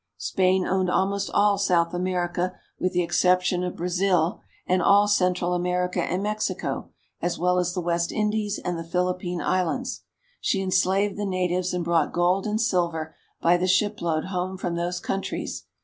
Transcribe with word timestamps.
Spain 0.17 0.65
owned 0.65 0.89
almost 0.89 1.29
all 1.29 1.51
IN 1.51 1.53
THE 1.53 1.59
CITIES 1.59 1.69
OF 1.69 1.89
SPAIN. 1.91 1.99
44 1.99 1.99
1 1.99 2.01
South 2.01 2.01
America 2.49 2.59
with 2.79 2.93
the 2.93 3.03
exception 3.03 3.63
of 3.63 3.75
Brazil, 3.75 4.41
and 4.65 4.81
all 4.81 5.07
Central 5.07 5.53
America 5.53 6.01
and 6.01 6.23
Mexico, 6.23 6.89
as 7.21 7.37
well 7.37 7.59
as 7.59 7.75
the 7.75 7.81
West 7.81 8.11
Indies 8.11 8.59
and 8.65 8.79
the 8.79 8.83
Philippine 8.83 9.41
Islands. 9.41 10.01
She 10.39 10.59
enslaved 10.59 11.17
the 11.17 11.25
natives 11.27 11.71
and 11.71 11.85
brought 11.85 12.13
gold 12.13 12.47
and 12.47 12.59
silver 12.59 13.13
by 13.43 13.57
the 13.57 13.67
shipload 13.67 14.25
home 14.25 14.57
from 14.57 14.73
those 14.75 14.99
countries. 14.99 15.65